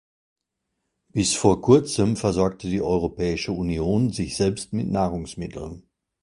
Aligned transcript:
Bis 1.09 1.35
vor 1.35 1.61
Kurzem 1.61 2.17
versorgte 2.17 2.67
die 2.67 2.81
Europäische 2.81 3.51
Union 3.51 4.09
sich 4.11 4.35
selbst 4.35 4.73
mit 4.73 4.89
Nahrungsmitteln. 4.89 5.83